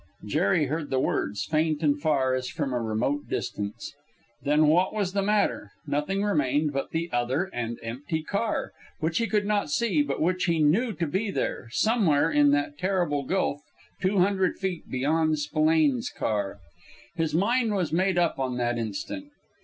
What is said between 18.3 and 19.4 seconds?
on the instant.